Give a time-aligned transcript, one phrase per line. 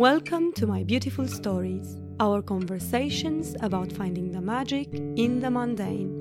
[0.00, 6.18] Welcome to my beautiful stories, our conversations about finding the magic in the mundane.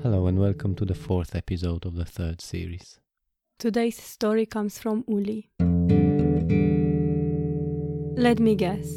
[0.00, 3.00] Hello and welcome to the fourth episode of the third series.
[3.58, 5.50] Today's story comes from Uli.
[8.16, 8.88] Let me guess.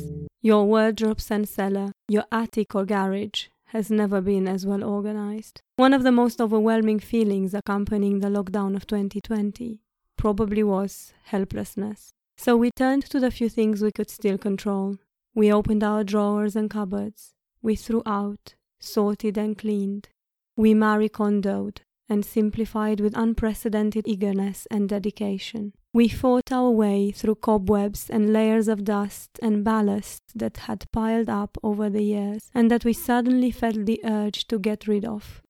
[0.44, 5.63] Your wardrobes and cellar, your attic or garage, has never been as well organized.
[5.76, 9.82] One of the most overwhelming feelings accompanying the lockdown of 2020
[10.18, 12.14] probably was helplessness.
[12.38, 15.00] So we turned to the few things we could still control.
[15.34, 17.34] We opened our drawers and cupboards.
[17.64, 20.10] We threw out, sorted and cleaned.
[20.56, 25.74] We Marie Kondoed and simplified with unprecedented eagerness and dedication.
[25.92, 31.30] We fought our way through cobwebs and layers of dust and ballast that had piled
[31.30, 35.43] up over the years and that we suddenly felt the urge to get rid of.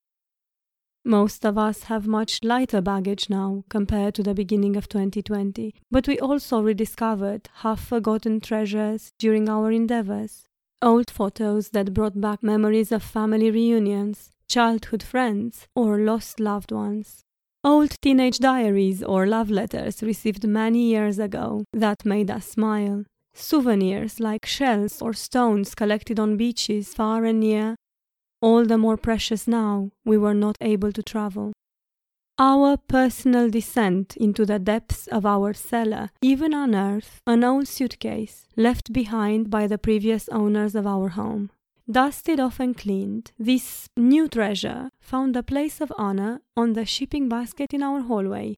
[1.05, 6.07] Most of us have much lighter baggage now compared to the beginning of 2020, but
[6.07, 10.45] we also rediscovered half forgotten treasures during our endeavors.
[10.81, 17.23] Old photos that brought back memories of family reunions, childhood friends, or lost loved ones.
[17.65, 23.03] Old teenage diaries or love letters received many years ago that made us smile.
[23.33, 27.75] Souvenirs like shells or stones collected on beaches far and near,
[28.43, 31.53] all the more precious now we were not able to travel.
[32.37, 38.91] Our personal descent into the depths of our cellar even unearthed an old suitcase left
[38.91, 41.51] behind by the previous owners of our home.
[41.89, 47.29] Dusted off and cleaned, this new treasure found a place of honor on the shipping
[47.29, 48.55] basket in our hallway,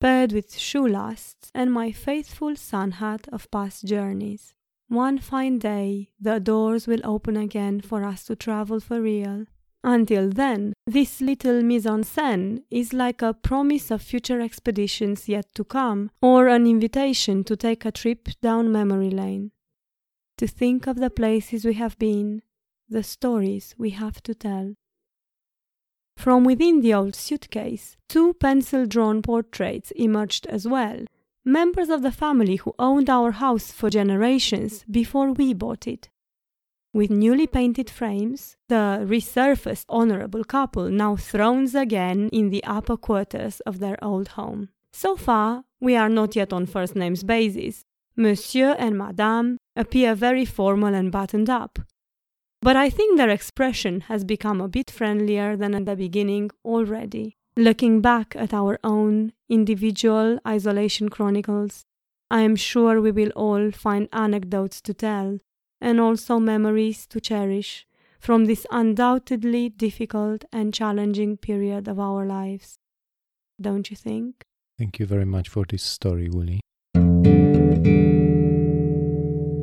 [0.00, 4.54] paired with shoe lasts and my faithful sun hat of past journeys.
[4.92, 9.46] One fine day, the doors will open again for us to travel for real.
[9.82, 15.46] Until then, this little mise en scène is like a promise of future expeditions yet
[15.54, 19.52] to come, or an invitation to take a trip down memory lane.
[20.36, 22.42] To think of the places we have been,
[22.86, 24.74] the stories we have to tell.
[26.18, 31.06] From within the old suitcase, two pencil drawn portraits emerged as well,
[31.44, 36.08] members of the family who owned our house for generations before we bought it.
[36.94, 43.60] With newly painted frames, the resurfaced honorable couple now thrones again in the upper quarters
[43.60, 44.68] of their old home.
[44.92, 47.84] So far, we are not yet on first names basis.
[48.14, 51.78] Monsieur and Madame appear very formal and buttoned up,
[52.60, 57.38] but I think their expression has become a bit friendlier than at the beginning already.
[57.56, 61.84] Looking back at our own individual isolation chronicles,
[62.30, 65.38] I am sure we will all find anecdotes to tell
[65.78, 67.86] and also memories to cherish
[68.18, 72.78] from this undoubtedly difficult and challenging period of our lives.
[73.60, 74.44] Don't you think?
[74.78, 76.60] Thank you very much for this story, Uli.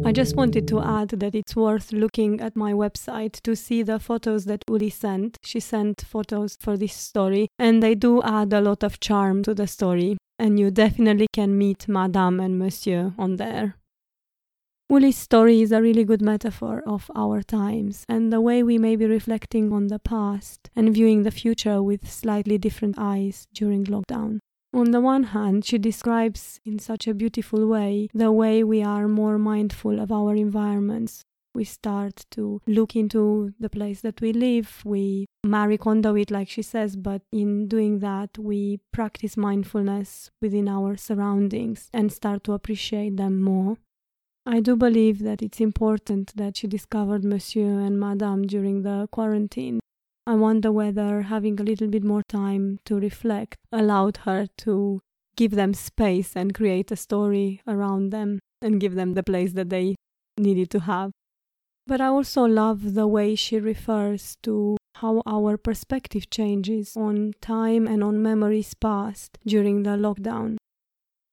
[0.10, 4.00] I just wanted to add that it's worth looking at my website to see the
[4.00, 5.38] photos that Uli sent.
[5.44, 9.54] She sent photos for this story, and they do add a lot of charm to
[9.54, 10.18] the story.
[10.40, 13.76] And you definitely can meet Madame and Monsieur on there.
[14.90, 18.96] Uli's story is a really good metaphor of our times and the way we may
[18.96, 24.40] be reflecting on the past and viewing the future with slightly different eyes during lockdown.
[24.72, 29.08] On the one hand, she describes in such a beautiful way the way we are
[29.08, 31.24] more mindful of our environments.
[31.56, 34.84] We start to look into the place that we live.
[34.86, 40.70] We Marie Kondo it, like she says, but in doing that, we practice mindfulness within
[40.70, 43.78] our surroundings and start to appreciate them more.
[44.46, 49.80] I do believe that it's important that she discovered Monsieur and Madame during the quarantine
[50.26, 55.02] I wonder whether having a little bit more time to reflect allowed her to
[55.36, 59.70] give them space and create a story around them and give them the place that
[59.70, 59.96] they
[60.38, 61.12] needed to have.
[61.88, 67.88] But I also love the way she refers to how our perspective changes on time
[67.88, 70.58] and on memories past during the lockdown.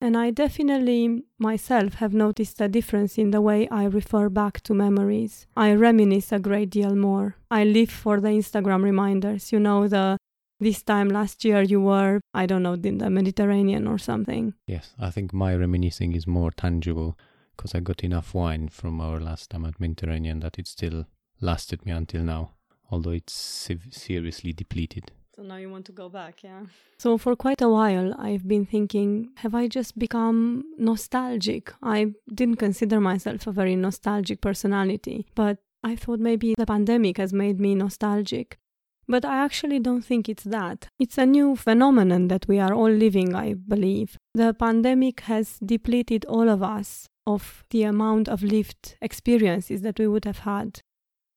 [0.01, 4.75] And I definitely myself have noticed a difference in the way I refer back to
[4.75, 5.47] memories.
[5.57, 7.37] I reminisce a great deal more.
[7.51, 9.53] I live for the Instagram reminders.
[9.53, 10.19] You know, the
[10.61, 14.55] this time last year you were, I don't know, in the Mediterranean or something.
[14.67, 17.19] Yes, I think my reminiscing is more tangible
[17.57, 21.07] because I got enough wine from our last time at Mediterranean that it still
[21.41, 22.53] lasted me until now,
[22.91, 23.35] although it's
[23.91, 25.13] seriously depleted.
[25.37, 26.63] So now you want to go back, yeah?
[26.99, 31.75] So for quite a while, I've been thinking, have I just become nostalgic?
[31.83, 37.35] I didn't consider myself a very nostalgic personality, but I thought maybe the pandemic has
[37.35, 38.57] made me nostalgic.
[39.09, 40.89] But I actually don't think it's that.
[40.99, 44.17] It's a new phenomenon that we are all living, I believe.
[44.35, 50.09] The pandemic has depleted all of us of the amount of lived experiences that we
[50.09, 50.81] would have had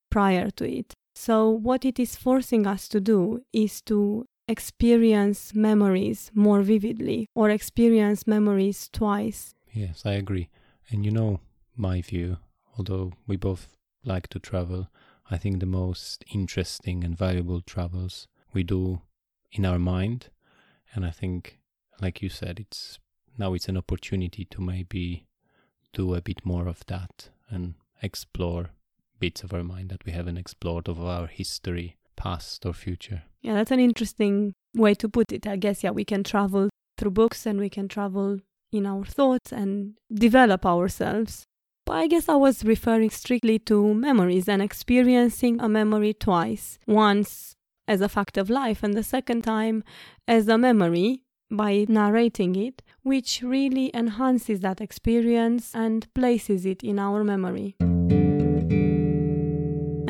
[0.09, 0.93] prior to it.
[1.19, 7.50] So, what it is forcing us to do is to experience memories more vividly or
[7.50, 9.54] experience memories twice.
[9.74, 10.48] Yes, I agree.
[10.89, 11.42] And you know,
[11.75, 12.38] my view,
[12.77, 13.75] although we both
[14.06, 14.88] like to travel,
[15.30, 19.01] I think the most interesting and valuable travels we do
[19.51, 20.30] in our mind.
[20.94, 21.60] And I think,
[22.00, 22.98] like you said, it's
[23.38, 25.25] now it's an opportunity to maybe
[25.92, 28.69] do a bit more of that and explore
[29.19, 33.24] bits of our mind that we haven't explored of our history, past or future.
[33.42, 35.48] Yeah, that's an interesting way to put it.
[35.48, 38.39] I guess, yeah, we can travel through books and we can travel
[38.71, 41.44] in our thoughts and develop ourselves.
[41.86, 46.77] But I guess I was referring strictly to memories and experiencing a memory twice.
[46.86, 47.56] Once
[47.88, 49.83] as a fact of life, and the second time
[50.27, 57.00] as a memory by narrating it, which really enhances that experience and places it in
[57.00, 57.75] our memory.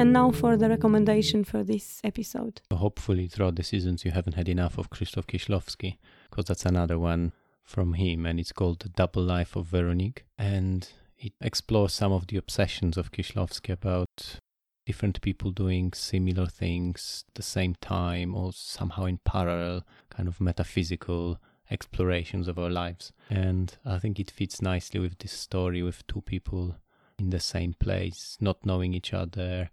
[0.10, 2.62] And now for the recommendation for this episode.
[2.74, 5.98] Hopefully, throughout the seasons, you haven't had enough of Krzysztof Kieślowski,
[6.32, 7.32] because that's another one
[7.64, 10.26] from him, and it's called The Double Life of Veronique.
[10.36, 10.90] And
[11.20, 14.40] it explores some of the obsessions of Kieślowski about
[14.88, 20.42] different people doing similar things at the same time or somehow in parallel, kind of
[20.42, 21.40] metaphysical
[21.70, 23.14] explorations of our lives.
[23.30, 26.78] And I think it fits nicely with this story with two people
[27.20, 29.70] in the same place, not knowing each other,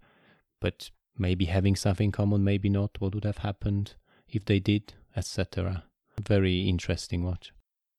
[0.59, 2.91] but maybe having something common, maybe not.
[2.99, 3.95] What would have happened
[4.29, 5.83] if they did, etc.
[6.21, 7.53] Very interesting watch.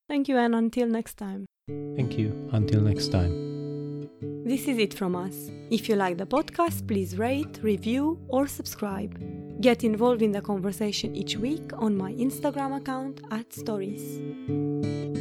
[0.08, 1.44] Thank you, and until next time.
[1.69, 2.49] Thank you.
[2.52, 3.49] Until next time.
[4.44, 5.50] This is it from us.
[5.70, 9.20] If you like the podcast, please rate, review, or subscribe.
[9.61, 15.17] Get involved in the conversation each week on my Instagram account at stories.